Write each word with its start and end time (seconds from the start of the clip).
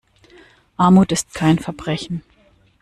Armut 0.77 1.11
ist 1.11 1.31
kein 1.35 1.59
Verbrechen. 1.59 2.23